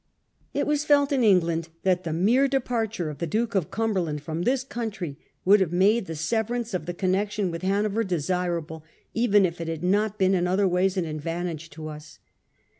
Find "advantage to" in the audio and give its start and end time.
11.05-11.87